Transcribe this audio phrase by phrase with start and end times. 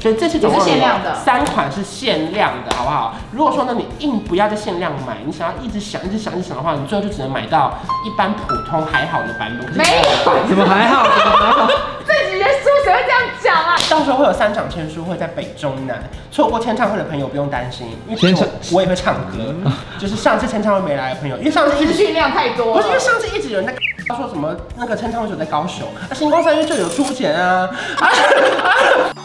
[0.00, 3.16] 所以这次总共限量的三款是限量的，好不好？
[3.32, 7.76] 如果说呢，你硬不要在限量买，你想要一直想、一直想、一直想的话，你最后就只能买到
[8.06, 9.68] 一般普通还好的版本。
[9.76, 11.02] 没有，怎么还好？
[11.02, 11.68] 怎么还好？
[12.06, 13.74] 这几年书谁会这样讲啊？
[13.90, 19.52] 到时候会有三场签书会在北中南，错过签唱会的朋友不用担心，因为我我也会唱歌。
[19.98, 23.74] 就是上次签唱会没来的朋友，因为上次资讯量太多，不是因为上次一直有人在
[24.06, 27.68] 他 说什么那个签唱会所在高雄，那星光三月就有出钱啊。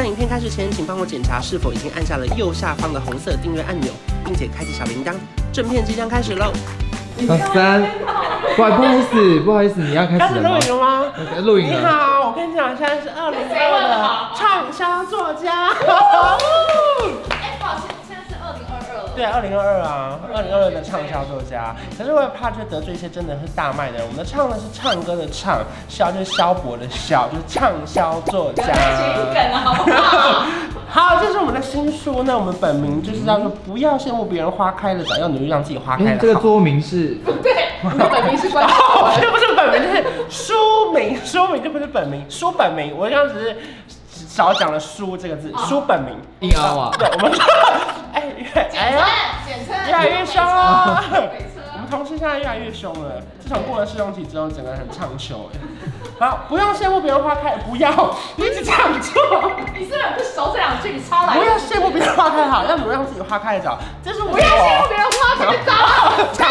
[0.00, 3.92] 在影片开始前，请帮我检查是否已经按下了右下方的红色订阅按钮，
[4.24, 5.12] 并且开启小铃铛。
[5.52, 6.50] 正片即将开始喽！
[7.52, 7.82] 三，
[8.56, 10.40] 不好意思，不好意思，你要开始？
[10.40, 11.04] 录影了吗？
[11.42, 11.66] 录影。
[11.66, 15.68] 你好，我跟你讲，现在是二零二的畅销作家。
[19.20, 21.76] 对，二零二二啊，二零二二的畅销作家。
[21.98, 24.06] 可是我也怕就得罪一些真的是大卖的人。
[24.06, 25.58] 我们的畅呢是唱歌的唱，
[25.90, 28.64] 销就是萧伯的销，就是畅销作家。
[29.62, 30.46] 好不好？
[30.88, 32.22] 好，这是我们的新书。
[32.22, 36.16] 那我们本名就是叫做不要羡慕别人花开了早，要努力让自己花开的好。
[36.18, 37.08] 这个作名是？
[37.22, 37.52] 不对，
[37.84, 38.66] 我的本名是关。
[39.20, 41.14] 这不是本名，是书名。
[41.26, 42.96] 书名这不是本名，书本名。
[42.96, 43.56] 我刚刚只是
[44.30, 46.16] 少讲了“书”这个字，书本名。
[46.38, 46.90] 硬凹啊！
[46.96, 47.32] 对，我们。
[48.14, 48.22] 哎，
[48.54, 49.06] 哎呀，
[49.88, 51.02] 越来越凶了。
[51.74, 53.20] 我们同事现在越来越凶了。
[53.40, 55.50] 自从过了试用期之后，整个人很畅秋。
[56.20, 57.90] 好，不用羡慕别人花开，不要
[58.36, 59.50] 你一直这样做。
[59.76, 61.36] 你是很不熟这两句，你抄来。
[61.36, 63.80] 不要羡慕别人花开好，要努力让自己花开的早。
[64.04, 64.30] 这是我。
[64.30, 66.44] 不要羡慕别人花开的早。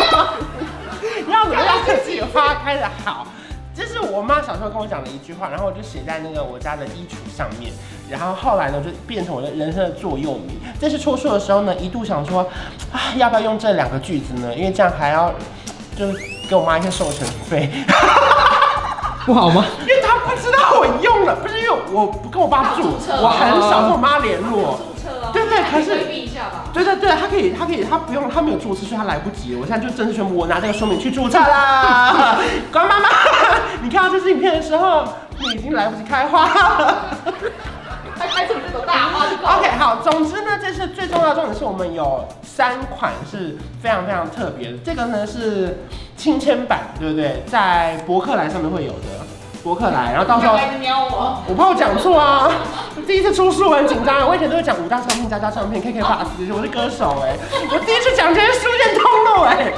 [1.31, 3.25] 要努力让自己花开的好。
[3.80, 7.72] 这是我妈小时候跟我讲的一句话，然后我就写在那个我家的衣橱上面，
[8.09, 10.59] 然后后来呢就变成我的人生的座右铭。
[10.77, 12.41] 这次出书的时候呢，一度想说，
[12.91, 14.53] 啊，要不要用这两个句子呢？
[14.53, 15.33] 因为这样还要
[15.95, 16.19] 就是
[16.50, 17.69] 给我妈一些授权费，
[19.25, 19.63] 不好吗？
[19.80, 24.81] 因为她不知道我用了，不是因为我不跟我爸住，我很少跟我妈联络。
[25.31, 26.05] 对对，可是
[26.73, 29.59] 对对对，他可以，他可以，他不用，他没有注册，所以他来不及了。
[29.61, 32.38] 我现在就正式宣布，我拿这个说明去注册啦。
[32.73, 33.09] 关妈妈，
[33.89, 35.03] 你看到这支影片的时候，
[35.39, 37.05] 你已经来不及开花了。
[38.16, 39.57] 开开出这种大花就够了。
[39.57, 44.78] OK，好，总之呢，这次最重要的重点是我们有三款是非常非常特别的。
[44.85, 45.83] 这个呢是
[46.16, 47.41] 亲签版，对不对？
[47.47, 49.25] 在博客来上面会有的。
[49.63, 52.49] 博客来，然后到时候我，我怕我讲错啊！
[53.07, 57.35] 第一次出书我很紧张，我以前都会讲五大唱片、加加唱片、KK Bus，我是歌手哎，
[57.72, 59.73] 我第一次讲这些书店通路哎。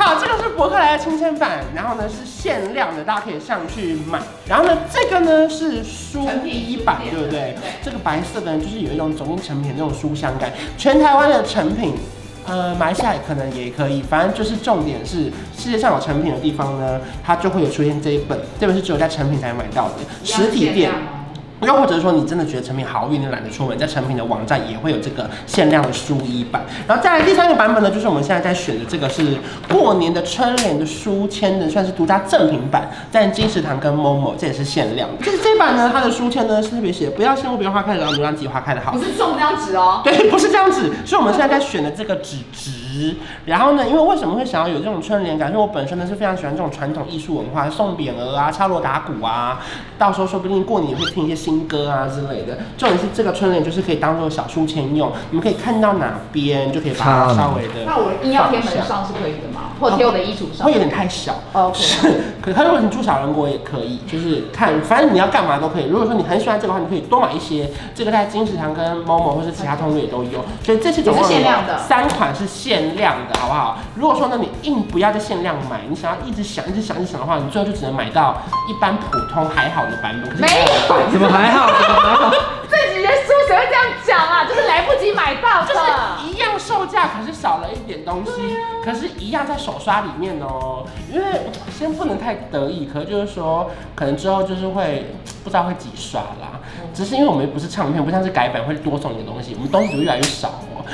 [0.00, 4.18] 好，这个是博客来的亲签版，然后呢是限量的，大家可以上去买。
[4.48, 7.54] 然后呢，这个呢是书衣版，对不对？
[7.84, 11.94] 这个白色的呢就是有一种走进成品的那种书香感，全台湾的成品。
[12.46, 20.90] 呃，买下来可能也可以，反正就是重点是世界上有成品的地方呢，它就会有出现这一本，这本是只有在成品才买到的实体店。
[21.62, 26.62] 又或者说你真的觉得成品好运，你懒得出门，在成品的网站也会有这个限量的书衣版。
[26.86, 29.36] 然后再来第三个版本呢，就是我们现在在选的这个是
[29.68, 35.24] 过年的春联的书签的，算是独家赠品版，在金石堂跟 Momo 这也是限量的。
[35.24, 38.92] 就是这版呢，它的书签呢是特别写，不要羡慕别人花开的，然后让自己花开的好。
[38.92, 43.14] 不是送这张纸哦，对，不是这样子，是我们现在在选的这个纸质。
[43.46, 45.48] 然后呢，因为为什么会想要有这种春联感？
[45.48, 49.60] 因为我本身呢是非常喜欢这种传统艺术文化，送匾额啊、敲锣打鼓啊，
[49.98, 52.58] 到时候说不定过年也会听一些新歌啊之类的。
[52.78, 57.84] 重点是这个春联就是可以当做小书签用，你们可以看到哪边就可以把它稍微的。
[57.86, 59.72] 那我硬要贴门上是可以的吗？
[59.80, 60.66] 或贴我的衣橱上？
[60.66, 61.34] 会有点太小。
[61.52, 61.78] OK。
[61.78, 65.86] 是，可是如果你住小人国也可以，就是看，反正你要干嘛都可以。
[65.88, 67.70] 如果说你很喜欢这个的话，你可以多买一些。
[67.94, 70.44] 这个在金石堂跟 Momo 或是其他通路也都有。
[70.62, 71.28] 所以这次总共有
[71.88, 73.78] 三款是限量的，好不好？
[73.94, 80.36] 如果说呢，你硬不要再限量买，你想要一直想、一直想、一直想的话，你最后就只能买到一般普通还好的版本。
[80.38, 81.66] 没有，怎么还好？
[81.66, 82.30] 怎么还好？
[82.70, 84.44] 这几年书谁会这样讲啊？
[84.44, 85.80] 就是来不及买到，就是
[86.24, 90.84] 一样售价，可是少了一点东西，可是一样在手刷里面哦。
[91.12, 91.40] 因为
[91.70, 95.06] 先不能太得意，可是就是说，可能之后就是会
[95.42, 96.60] 不知道会几刷啦。
[96.94, 100.84] 只是因为我们不是唱片，不像是改版会多送一个东西，我们东西会越来越少哦。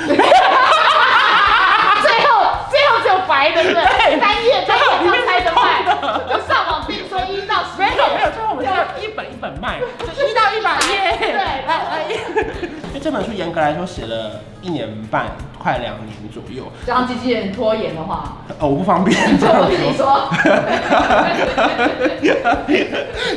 [3.27, 3.73] 白的对，
[4.21, 5.83] 三页三页里面才的卖，
[6.31, 8.71] 就上网订说一到十页，没有没有，最后我们要
[9.03, 10.07] 一本一本卖，就
[10.47, 11.17] 一到一百页。
[11.19, 15.25] 对，来来，因为这本书严格来说写了一年半，
[15.57, 16.71] 快两年左右。
[16.85, 19.69] 让机器人拖延的话，哦，我不方便 这样说。
[19.69, 20.29] 你说。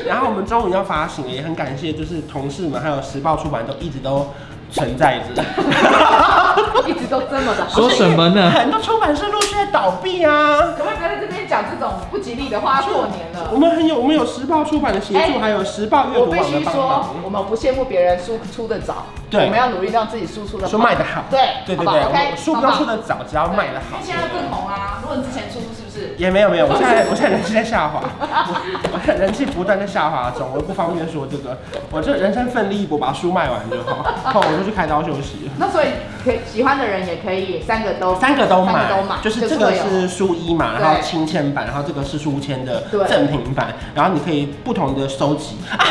[0.06, 4.28] 然后我们终于要发行了，也很感谢，就是同事们还有时报出版都一直都。
[4.70, 5.42] 存在着。
[6.86, 7.70] 一直都这么的好。
[7.70, 8.50] 说什么呢？
[8.50, 10.58] 很多出版社陆续在倒闭啊。
[10.76, 12.80] 可不可以不要在这边讲这种不吉利的话？
[12.82, 16.50] 过年了，我们很有，我们有时报出版的协助，欸、还有时报阅读网的帮忙。
[16.50, 21.24] 我必须说，我们不羡慕别人书出的早，对，我们要努力让自己输出的说卖的好。
[21.30, 23.98] 对，对对对，书不要出的早，只要卖的好。
[24.02, 24.98] 现在更红啊！
[25.02, 26.14] 如果你之前出是？
[26.16, 31.58] 也没有没有，我现在我现在人气在下滑，我我人气不断在下滑中，我不方便说这个。
[31.90, 34.02] 我这人生奋力一搏，把书卖完就好，
[34.32, 35.50] 后我就去开刀休息。
[35.58, 35.88] 那所以
[36.24, 45.84] 可以喜欢的人也可以三个都三个都买，都买，就是这个是书衣嘛，然后亲签版，然后这个是书签的正品版，然后你可以不同的收集啊。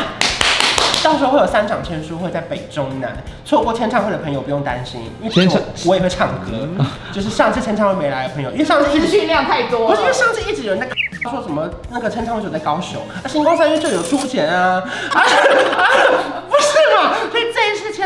[1.02, 6.68] 到时候会有三场签书会在北中南，错过签唱会的朋友不用担心，因为我我也会唱歌，
[7.12, 10.86] 就是上次签唱会没来的朋友，因为上次资讯量太多，不是因为上次一直有人在
[11.30, 14.82] 说什么那个签唱会就在高雄，啊星光三月就有出钱啊，
[15.12, 16.69] 啊，啊不是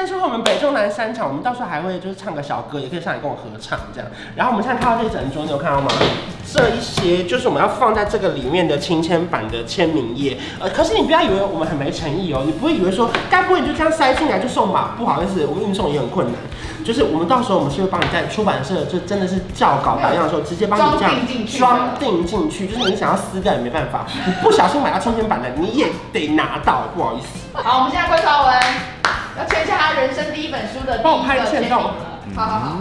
[0.05, 4.11] 这一次签书会我们北中南三场，我们到时候还会就是唱个小歌，也可以上来跟我合唱这样。
[4.37, 5.89] 然后我们现在看到这一整桌，你有看到吗？
[6.53, 14.95] 这一些就是我们要放在这个里面的亲签版的签名页，呃，可是你不要以为我们很没诚意哦，你不会以为说，该不会你就这样塞进来就送吧？
[14.99, 16.37] 不好意思，我们运送也很困难。
[16.85, 21.15] 就是我们到时候我们是会帮你在出版社，就真的是校稿打样的时候，直接帮你这样
[21.59, 27.27] 装订进去，就是你想要撕掉也没办法，你不小心买到亲签版的，你也得拿到，不好意思。
[27.55, 28.55] 好，我们现在关韶文
[29.39, 31.05] 要签下他人生第一本书的第一个签名了。
[31.05, 31.79] 帮我拍签到。
[32.35, 32.77] 好好好，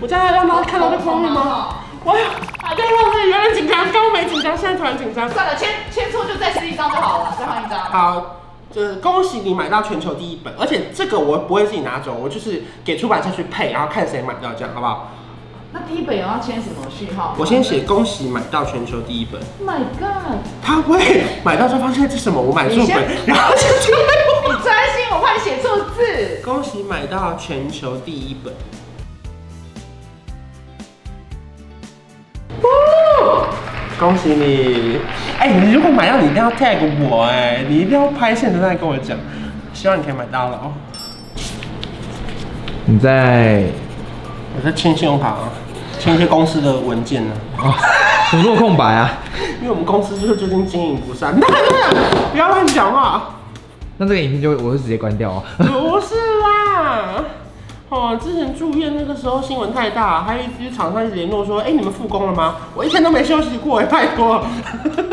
[0.00, 1.76] 我这样让他看到这封面吗？
[2.04, 2.26] 哇呀！
[2.62, 5.28] 啊，对对，原来紧张，刚刚没紧张，现在突然紧张。
[5.30, 7.78] 算了，签签错就再撕一张就好了，再换一张。
[7.78, 8.40] 好，
[8.70, 15.12] 就是恭喜你买到全球第一本，而且这个我不会自己拿走，我就是给出版社去配，然后看谁买到，这样好不好？
[15.72, 17.34] 那第一本有要签什么序号？
[17.38, 19.40] 我先写恭喜买到全球第一本。
[19.66, 20.38] My God！
[20.62, 22.38] 他会买到之后发现这是什么？
[22.38, 23.62] 我买错本，然后就
[24.46, 25.23] 你专心，我。
[26.44, 28.52] 恭喜买到全球第一本。
[33.98, 34.98] 恭喜你！
[35.38, 36.76] 哎、欸，你如果买到，你一定要 tag
[37.08, 39.16] 我哎、欸，你一定要拍现实再跟我讲。
[39.72, 40.72] 希望你可以买到了哦。
[42.84, 43.62] 你在？
[44.54, 45.48] 我在签信用卡啊，
[45.98, 47.32] 签一些公司的文件呢。
[47.56, 47.74] 啊？
[48.30, 49.18] 怎么那么空白啊？
[49.62, 51.34] 因为我们公司就是最近经营不善。
[51.40, 53.30] 不要乱讲话。
[53.96, 55.42] 那这个影片就我会直接关掉哦。
[55.56, 56.16] 不是
[56.96, 57.24] 啦。
[57.90, 62.56] 哦，之前住院那个时候新闻太大，还有一些厂商一直联络说，哎、你们复工了吗？
[62.74, 64.42] 我一天都没休息过，拜托。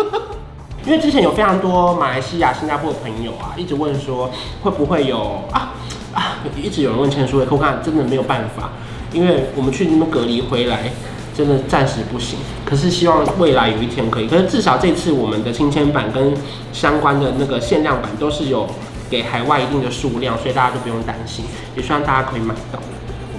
[0.83, 4.31] 因为之前有非常多马来西亚、新加坡的朋友啊，一直问说
[4.63, 5.73] 会不会有啊
[6.11, 8.71] 啊，一直有人问签书会，我看真的没有办法，
[9.13, 10.91] 因为我们去那边隔离回来，
[11.35, 12.39] 真的暂时不行。
[12.65, 16.33] 可是希望未来有一天可以，可是至少这次我们的亲签版跟
[16.73, 18.65] 相关的那个限量版都是有。
[19.11, 21.43] 给海外一定的数量，所以大家就不用担心，
[21.75, 22.79] 也希望大家可以买到。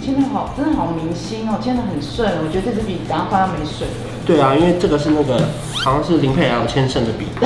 [0.05, 3.95] 签的好，真的好明星哦，签的很顺，我觉得这支笔等下快要没水了。
[4.27, 5.49] 对啊，因为这个是那个
[5.83, 7.29] 好像是林佩瑶签剩的笔。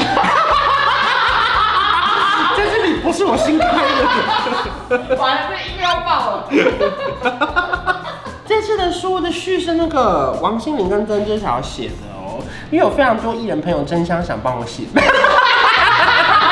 [2.57, 5.17] 这支笔不是我新开的。
[5.17, 6.49] 完了，这音要爆了。
[8.49, 14.85] 这次的书的序是那个王心凌跟曾之乔写的哦，因为有非常多艺人朋友争相想帮我写。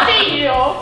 [0.07, 0.77] 理由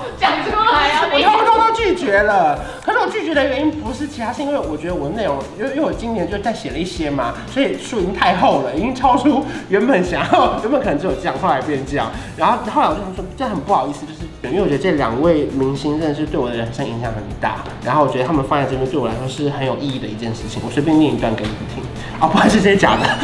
[1.82, 2.58] 拒绝了。
[2.84, 12.10] 可是我拒绝的原因不是其他，是因为我觉得我的内容，因为因为我今年就再写了一些嘛，所以书已经太厚了，已经超出原本想要， 原本可能只有这样，后来变这样。
[12.36, 17.56] 然后后来我就想说，这很不好意思，就是因为我觉得这两位明星真的是对我的人生影响很大。
[17.84, 20.62] 然后我觉得他们放在这边对我来说是很有意义的一件事情。
[20.64, 21.82] 我随便念一段给你们听。
[22.20, 23.02] 啊，不好意思，这些假的。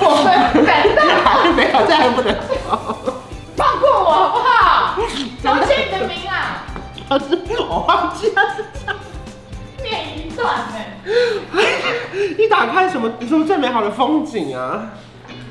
[0.00, 2.34] 我们真的还没有，这还不能。
[7.68, 8.96] 我忘记了是这样。
[9.82, 10.98] 念一段哎。
[12.38, 13.10] 一打开什么？
[13.26, 14.90] 什么最美好的风景啊？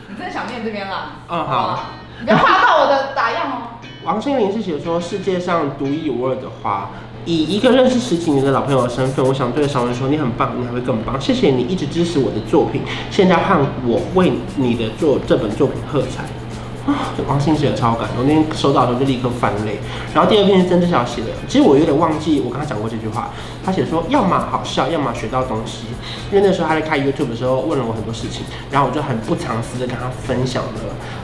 [0.07, 1.11] 你真的想念这边啦？
[1.29, 1.79] 嗯好。
[2.19, 3.55] 你不要画到我的打样哦。
[4.03, 6.89] 王心凌是写说世界上独一无二的花。
[7.25, 11.19] 以一个认识十几年的老朋友的身份，我想对小文说，你很棒，你还会更棒。
[11.19, 12.81] 谢谢你一直支持我的作品，
[13.11, 16.23] 现在换我为你的作这本作品喝彩。
[17.27, 19.79] 王心写的超感，我那天收到的时候就立刻翻泪。
[20.13, 23.29] 然后第二篇是曾之乔写的，其实我有点忘记我跟他讲过这句话。
[23.65, 25.87] 他写说，要么好笑，要么学到东西。
[26.31, 30.71] 因为那时候他在开 YouTube 的时候问了我很多事情，然后我就很不藏私的跟他分享了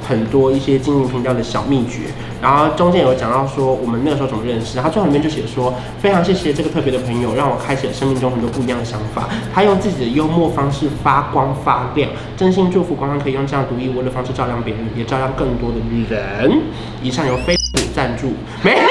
[0.05, 2.11] 很多一些经营频道的小秘诀。
[2.41, 9.29] 然后中间有讲到说我们那个时候怎么认识，他最后里面就写说，非常谢谢这个特别的朋友，让我开启了生命中很多不一样的想法。
[9.53, 15.77] 他用自己的幽默方式发光发亮，真心祝福光光可以用这样独一无二的方式照亮别人，也照亮更多的
[16.09, 16.61] 人。
[17.01, 17.55] 以上由飞
[17.93, 18.33] 赞助，
[18.63, 18.87] 没有啦。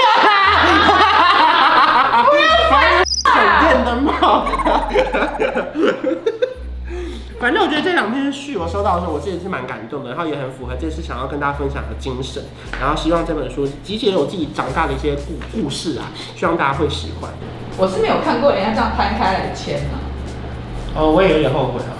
[7.41, 12.41] 反正我觉得这两篇序我收到的时候，我自己是蛮感动的，然后也很符合这次想要跟大家分享的精神。
[12.81, 17.29] 然后希望这本书集结了我自己长大的一些故故事啊，希望大家会喜欢。
[17.77, 19.99] 我是没有看过人家这样摊开来签啊。
[20.95, 21.91] 哦，我也有点后悔啊。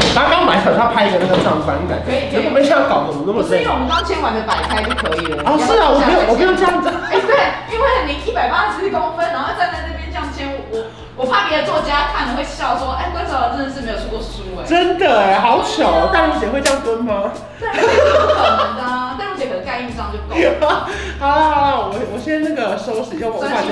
[0.16, 3.60] 刚刚本来想要拍一个那个壮观感，可以可以，没想到搞得我们那么累。
[3.60, 5.44] 因为我们刚签完的摆拍就可以了。
[5.44, 6.88] 哦，是啊，我不用，我不用这样子。
[6.88, 7.36] 哎，对，
[7.68, 10.88] 因为你一百八十公分，然后站在那边这样签，我。
[11.16, 14.64] 我怕别的作家看了会笑说，哎，关韶文真的是没有出过书哎。
[14.64, 17.32] 真的哎，好巧，大陆姐会这样蹲吗？
[17.60, 20.88] 不可能的啊，淡如姐可能盖印章就够了。
[21.20, 23.68] 好了好了，我我先那个收拾一下，我把这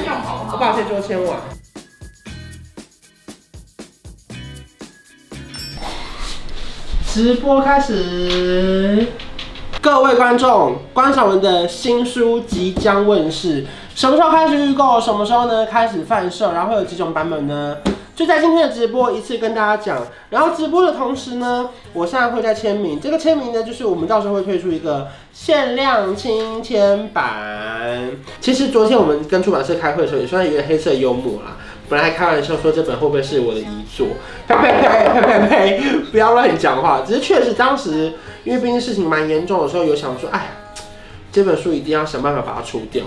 [0.53, 1.54] 我把这桌签完。
[7.15, 9.07] 直播开始，
[9.81, 13.65] 各位观众，关韶文的新书即将问世。
[13.95, 15.01] 什么时候开始预购？
[15.01, 15.65] 什么时候呢？
[15.65, 17.77] 开始贩售，然后会有几种版本呢？
[18.17, 20.05] 就在今天的直播一次跟大家讲。
[20.31, 22.99] 然后直播的同时呢，我现在会在签名。
[23.01, 28.11] 这个签名呢，就是我们到时候会推出一个限量亲签版。
[28.41, 31.59] 其实昨天我们跟出版社开会的时候，也算一个黑色幽默啦。
[31.89, 34.07] 本来还开玩笑说这本会不会是我的遗作？
[34.49, 35.99] 呸呸呸呸呸呸！
[36.11, 37.03] 不要乱讲话。
[37.07, 38.13] 只是确实当时
[38.45, 40.49] 因为毕竟事情蛮严重的时候，有想说，哎，
[41.31, 43.05] 这本书一定要想办法把它出掉。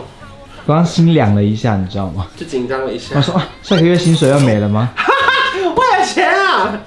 [0.65, 2.27] 我刚心凉了一下，你知道吗？
[2.36, 3.15] 就紧张了一下。
[3.15, 4.89] 我说啊，下个月薪水要没了吗？
[5.55, 6.79] 为了钱啊！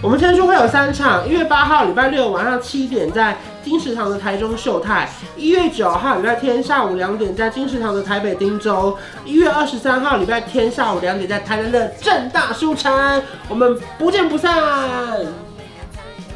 [0.00, 15.41] 我们签书会有三场，一月八号礼拜六晚上七点在金石堂的台中秀泰，一月九号礼拜天下午两点在金石堂的台北汀州，一月二十三号礼拜天下午两点在台南的正大书城，我们不见不散。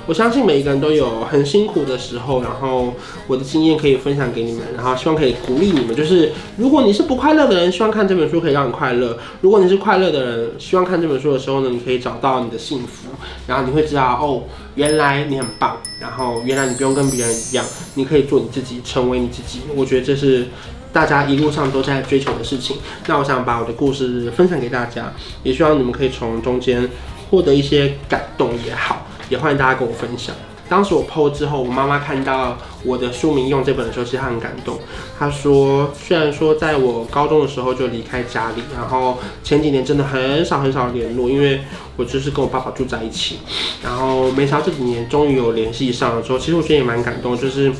[0.06, 2.94] 我相信每一个人都有很辛苦的时候，然后
[3.26, 5.94] 我的经验可以分享给你们，然后希望可以鼓励你们。
[5.96, 13.08] 就是如果你是不快乐的人，希望看这本书可以让你快乐；如果你是快乐的人，希望看这本书的时候呢，你可以找到你的幸福，
[13.48, 14.44] 然后你会知道哦，
[14.76, 19.62] 原来你很棒，然后原来你不用跟别人一样，你可以做你自己，成为你自己。
[19.74, 20.46] 我觉得这是
[20.92, 22.76] 大家一路上都在追求的事情。
[23.08, 26.88] 那我想把我的故事分享给大家，也希望你们可以从中间
[27.28, 29.05] 获得一些感动也好。
[29.28, 30.34] 也欢迎大家跟我分享。
[30.68, 34.76] 当时我 PO 之后，我妈妈看到我的书名用这本的时候，其实她很感动。
[35.16, 41.60] 她说，虽然说在我高中的时候就离开家里，然后前几年真的很少很少联络，因为
[41.96, 43.38] 我就是跟我爸爸住在一起。
[43.80, 47.72] 然后没想到这几年终于有联系上了之后，其实我觉得也蛮感动，就是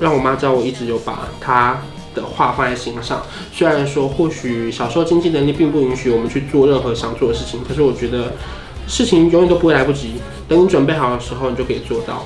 [0.00, 1.80] 让我妈知道我一直有把她
[2.16, 3.22] 的话放在心上。
[3.52, 8.32] 虽然说或许小时候经济能力并不允许我们去做任何想做的事情，可是我觉得。
[8.86, 12.24] 事情永远都不会来不及，等你准备好的时候，你就可以做到了。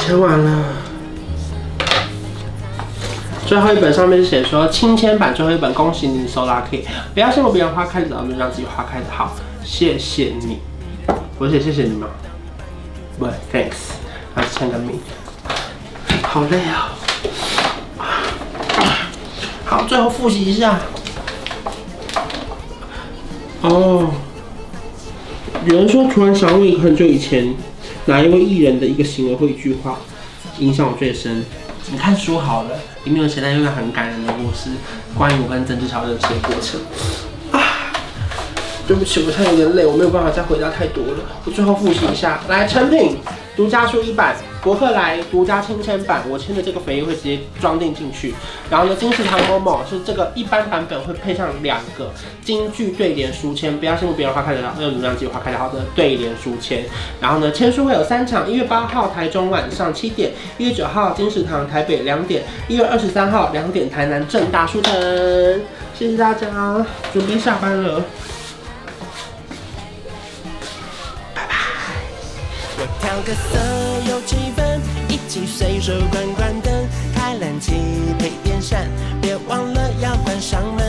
[0.00, 0.64] 签完了，
[3.46, 6.82] 最后一本上面是写说亲签版最后一本，恭喜你，so lucky！
[7.14, 9.36] 不要羡慕别人花开的早，就让自己花开的好。
[9.62, 10.58] 谢谢你，
[11.38, 12.08] 我写谢谢你吗？
[13.18, 13.92] 不，thanks，
[14.34, 14.98] 来签个名。
[16.22, 16.92] 好累啊！
[19.64, 20.80] 好，最后复习一下。
[23.62, 24.10] 哦，
[25.66, 27.54] 有人说突然想问一个很久以前
[28.06, 29.98] 哪一位艺人的一个行为或一句话
[30.58, 31.44] 影响我最深？
[31.92, 32.70] 你看书好了，
[33.04, 34.70] 里面有写在一个很感人的故事，
[35.14, 36.80] 关于我跟曾志乔认识的过程。
[37.50, 37.92] 啊，
[38.86, 41.18] 对不起，我现在有点累，我没有办法再回答太多了。
[41.44, 43.16] 我最后复习一下，来，成品
[43.56, 44.36] 独家书一版。
[44.62, 48.34] 博客来独家亲签版，我签的这个肥会直接装订进去。
[48.68, 52.10] 然后呢，金石堂 Momo 是这个一般版本会配上两个
[52.44, 56.84] 京剧对联书签，不要羡慕别人花开的好，要努量自己花开的好的对联书签。
[57.20, 64.92] 然后呢，签书会有三场，一月八号台中晚上七点，一月九号金石堂台北两点，一月二十三号两点台南正大书城。
[65.98, 68.02] 谢谢大家，准备下班了，
[72.82, 73.58] 我调个色
[74.10, 76.72] 有气氛，一起随手关关灯，
[77.14, 77.74] 开冷气
[78.18, 78.88] 配电扇，
[79.20, 80.79] 别忘了要关上门